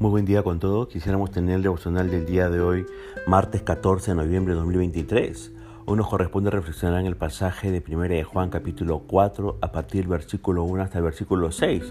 [0.00, 0.86] Muy buen día con todos.
[0.86, 2.86] Quisiéramos tener el devocional del día de hoy,
[3.26, 5.50] martes 14 de noviembre de 2023.
[5.86, 10.02] Hoy nos corresponde reflexionar en el pasaje de 1 de Juan capítulo 4 a partir
[10.02, 11.82] del versículo 1 hasta el versículo 6.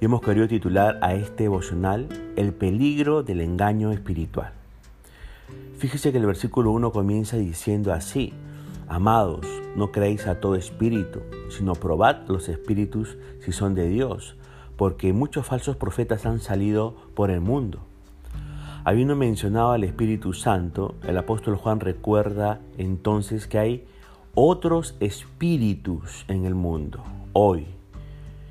[0.00, 4.50] Y hemos querido titular a este devocional El peligro del engaño espiritual.
[5.78, 8.32] Fíjese que el versículo 1 comienza diciendo así,
[8.88, 9.46] Amados,
[9.76, 14.34] no creéis a todo espíritu, sino probad los espíritus si son de Dios
[14.76, 17.80] porque muchos falsos profetas han salido por el mundo.
[18.84, 23.84] Habiendo mencionado al Espíritu Santo, el apóstol Juan recuerda entonces que hay
[24.34, 27.02] otros espíritus en el mundo
[27.32, 27.66] hoy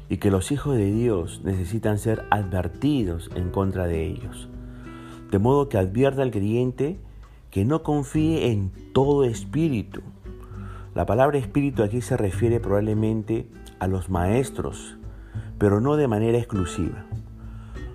[0.09, 4.47] y que los hijos de Dios necesitan ser advertidos en contra de ellos.
[5.29, 6.99] De modo que advierta al creyente
[7.51, 10.01] que no confíe en todo espíritu.
[10.95, 13.47] La palabra espíritu aquí se refiere probablemente
[13.79, 14.97] a los maestros
[15.57, 17.05] pero no de manera exclusiva.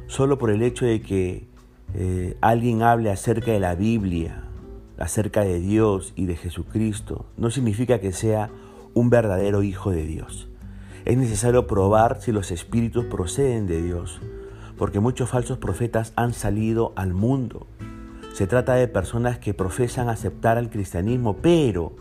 [0.07, 1.49] Solo por el hecho de que
[1.95, 4.45] eh, alguien hable acerca de la Biblia,
[4.99, 8.51] acerca de Dios y de Jesucristo, no significa que sea
[8.95, 10.49] un verdadero hijo de Dios.
[11.05, 14.21] Es necesario probar si los espíritus proceden de Dios,
[14.77, 17.67] porque muchos falsos profetas han salido al mundo.
[18.35, 21.97] Se trata de personas que profesan aceptar al cristianismo, pero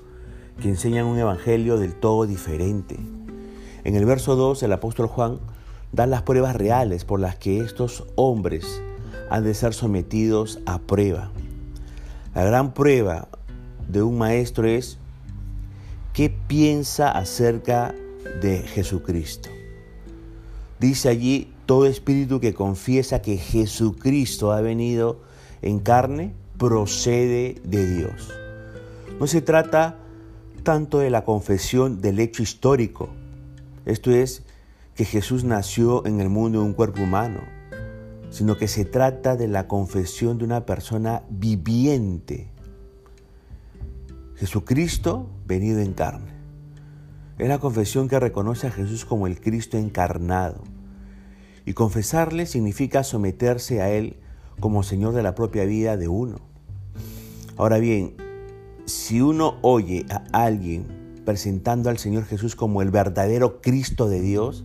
[0.62, 2.98] que enseñan un evangelio del todo diferente.
[3.84, 5.40] En el verso 2 el apóstol Juan
[5.92, 8.82] da las pruebas reales por las que estos hombres
[9.30, 11.32] han de ser sometidos a prueba.
[12.36, 13.30] La gran prueba
[13.88, 14.98] de un maestro es
[16.14, 17.94] qué piensa acerca
[18.42, 19.50] de Jesucristo.
[20.80, 25.20] Dice allí, todo espíritu que confiesa que Jesucristo ha venido
[25.62, 28.30] en carne procede de Dios.
[29.20, 29.98] No se trata
[30.64, 33.10] tanto de la confesión del hecho histórico,
[33.88, 34.44] esto es,
[34.96, 37.40] que Jesús nació en el mundo de un cuerpo humano,
[38.30, 42.50] sino que se trata de la confesión de una persona viviente.
[44.36, 46.32] Jesucristo venido en carne.
[47.38, 50.64] Es la confesión que reconoce a Jesús como el Cristo encarnado.
[51.66, 54.18] Y confesarle significa someterse a Él
[54.60, 56.40] como Señor de la propia vida de uno.
[57.56, 58.16] Ahora bien,
[58.86, 64.64] si uno oye a alguien presentando al Señor Jesús como el verdadero Cristo de Dios,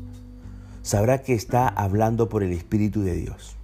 [0.83, 3.57] sabrá que está hablando por el Espíritu de Dios.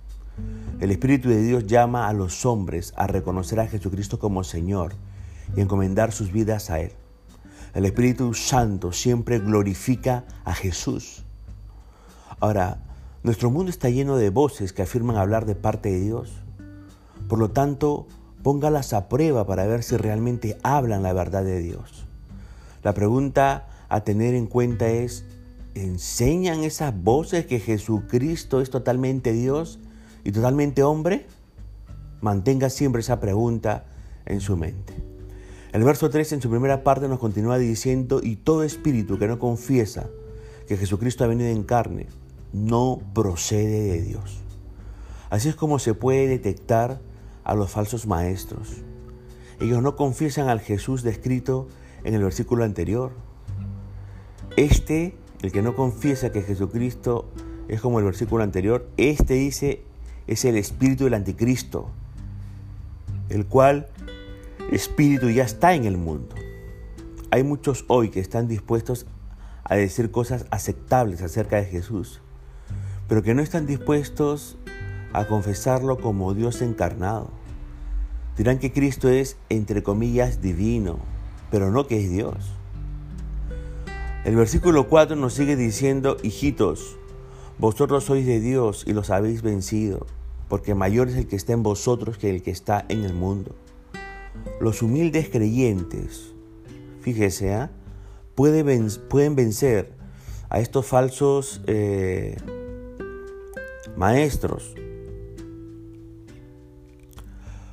[0.81, 4.94] El Espíritu de Dios llama a los hombres a reconocer a Jesucristo como Señor
[5.56, 6.91] y encomendar sus vidas a Él.
[7.72, 11.25] El Espíritu Santo siempre glorifica a Jesús.
[12.41, 12.82] Ahora,
[13.22, 16.32] nuestro mundo está lleno de voces que afirman hablar de parte de Dios.
[17.28, 18.09] Por lo tanto,
[18.42, 22.08] póngalas a prueba para ver si realmente hablan la verdad de Dios.
[22.83, 25.25] La pregunta a tener en cuenta es,
[25.75, 29.81] ¿enseñan esas voces que Jesucristo es totalmente Dios
[30.25, 31.27] y totalmente hombre?
[32.21, 33.84] Mantenga siempre esa pregunta
[34.27, 34.94] en su mente.
[35.72, 39.39] El verso 3 en su primera parte nos continúa diciendo, y todo espíritu que no
[39.39, 40.09] confiesa
[40.66, 42.06] que Jesucristo ha venido en carne,
[42.53, 44.39] no procede de Dios.
[45.31, 47.00] Así es como se puede detectar
[47.45, 48.83] a los falsos maestros.
[49.60, 51.69] Ellos no confiesan al Jesús descrito
[52.04, 53.12] en el versículo anterior.
[54.56, 57.28] Este, el que no confiesa que Jesucristo
[57.69, 59.82] es como el versículo anterior, este dice
[60.26, 61.91] es el espíritu del anticristo,
[63.31, 63.88] el cual
[64.70, 66.34] espíritu ya está en el mundo.
[67.31, 69.06] Hay muchos hoy que están dispuestos
[69.65, 72.20] a decir cosas aceptables acerca de Jesús,
[73.06, 74.59] pero que no están dispuestos
[75.12, 77.30] a confesarlo como Dios encarnado.
[78.36, 80.98] Dirán que Cristo es, entre comillas, divino,
[81.50, 82.36] pero no que es Dios.
[84.25, 86.97] El versículo 4 nos sigue diciendo, hijitos,
[87.59, 90.06] vosotros sois de Dios y los habéis vencido,
[90.48, 93.54] porque mayor es el que está en vosotros que el que está en el mundo.
[94.60, 96.32] Los humildes creyentes,
[97.00, 97.70] fíjese, ¿ah?
[98.34, 99.92] pueden vencer
[100.51, 102.36] a estos falsos eh,
[103.97, 104.74] maestros,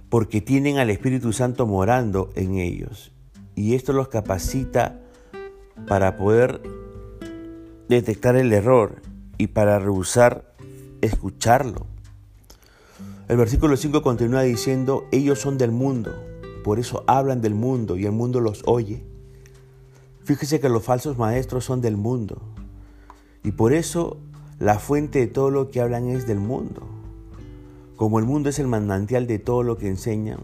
[0.10, 3.15] porque tienen al Espíritu Santo morando en ellos
[3.56, 5.00] y esto los capacita
[5.88, 6.62] para poder
[7.88, 9.02] detectar el error
[9.38, 10.54] y para rehusar
[11.02, 11.88] escucharlo.
[13.28, 16.14] El versículo 5 continúa diciendo, ellos son del mundo,
[16.64, 19.04] por eso hablan del mundo y el mundo los oye.
[20.24, 22.42] Fíjese que los falsos maestros son del mundo
[23.44, 24.18] y por eso
[24.60, 26.82] la fuente de todo lo que hablan es del mundo.
[27.96, 30.40] Como el mundo es el manantial de todo lo que enseñan,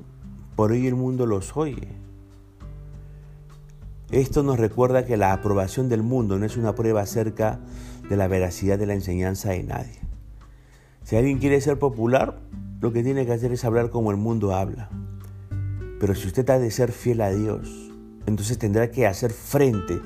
[0.55, 2.00] por ello el mundo los oye.
[4.11, 7.61] Esto nos recuerda que la aprobación del mundo no es una prueba acerca
[8.09, 9.99] de la veracidad de la enseñanza de nadie.
[11.05, 12.41] Si alguien quiere ser popular,
[12.81, 14.89] lo que tiene que hacer es hablar como el mundo habla.
[15.97, 17.91] Pero si usted ha de ser fiel a Dios,
[18.25, 20.01] entonces tendrá que hacer frente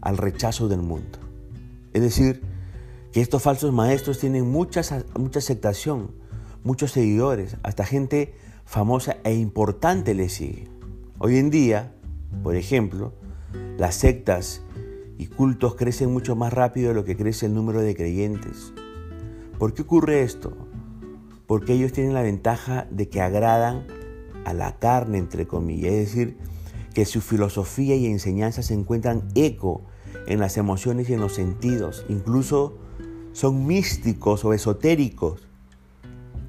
[0.00, 1.18] al rechazo del mundo.
[1.92, 2.40] Es decir,
[3.12, 4.80] que estos falsos maestros tienen mucha,
[5.18, 6.12] mucha aceptación,
[6.64, 8.34] muchos seguidores, hasta gente
[8.64, 10.68] famosa e importante le sigue.
[11.18, 11.92] Hoy en día,
[12.42, 13.12] por ejemplo,
[13.78, 14.62] las sectas
[15.18, 18.72] y cultos crecen mucho más rápido de lo que crece el número de creyentes.
[19.58, 20.56] ¿Por qué ocurre esto?
[21.46, 23.86] Porque ellos tienen la ventaja de que agradan
[24.44, 26.36] a la carne, entre comillas, es decir,
[26.94, 29.82] que su filosofía y enseñanza se encuentran eco
[30.26, 32.78] en las emociones y en los sentidos, incluso
[33.32, 35.48] son místicos o esotéricos.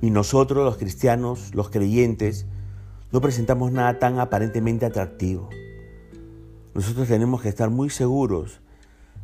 [0.02, 2.46] Y nosotros los cristianos, los creyentes,
[3.12, 5.50] no presentamos nada tan aparentemente atractivo.
[6.74, 8.62] Nosotros tenemos que estar muy seguros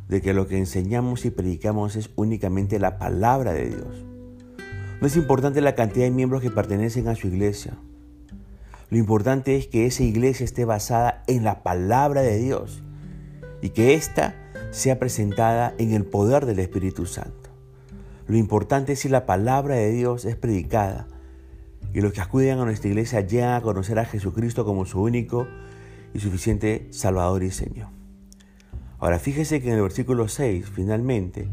[0.08, 4.04] de que lo que enseñamos y predicamos es únicamente la palabra de Dios.
[5.00, 7.76] No es importante la cantidad de miembros que pertenecen a su iglesia.
[8.90, 12.82] Lo importante es que esa iglesia esté basada en la palabra de Dios
[13.62, 14.34] y que ésta
[14.72, 17.50] sea presentada en el poder del Espíritu Santo.
[18.26, 21.08] Lo importante es si la palabra de Dios es predicada
[21.92, 25.48] y los que acuden a nuestra iglesia llegan a conocer a Jesucristo como su único
[26.14, 27.88] y suficiente Salvador y Señor.
[28.98, 31.48] Ahora fíjese que en el versículo 6, finalmente,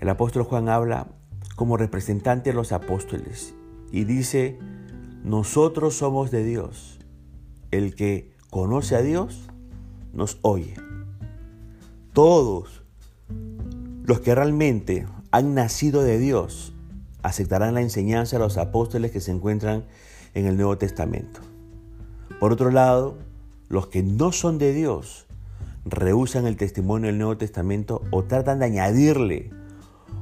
[0.00, 1.08] el apóstol Juan habla
[1.56, 3.54] como representante de los apóstoles
[3.92, 4.58] y dice,
[5.24, 6.98] nosotros somos de Dios.
[7.70, 9.48] El que conoce a Dios
[10.12, 10.74] nos oye.
[12.14, 12.82] Todos
[14.04, 16.72] los que realmente han nacido de Dios
[17.22, 19.84] aceptarán la enseñanza de los apóstoles que se encuentran
[20.34, 21.40] en el Nuevo Testamento.
[22.40, 23.18] Por otro lado,
[23.70, 25.26] los que no son de Dios
[25.84, 29.50] rehusan el testimonio del Nuevo Testamento o tratan de añadirle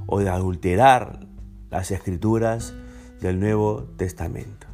[0.07, 1.27] o de adulterar
[1.71, 2.75] las escrituras
[3.21, 4.67] del Nuevo Testamento.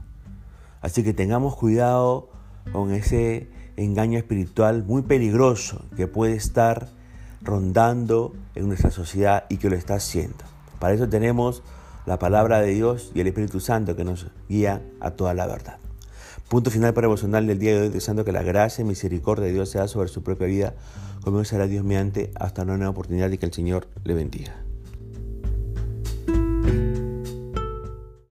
[0.81, 2.31] Así que tengamos cuidado
[2.73, 6.89] con ese engaño espiritual muy peligroso que puede estar
[7.43, 10.45] rondando en nuestra sociedad y que lo está haciendo.
[10.81, 11.63] Para eso tenemos
[12.07, 15.79] la palabra de Dios y el Espíritu Santo que nos guía a toda la verdad.
[16.49, 19.53] Punto final para emocional del día de hoy, deseando que la gracia y misericordia de
[19.53, 20.75] Dios sea sobre su propia vida,
[21.23, 24.64] como será Dios mediante hasta una nueva oportunidad y que el Señor le bendiga.